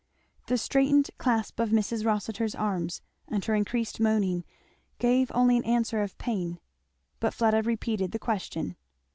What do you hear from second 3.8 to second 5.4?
moaning gave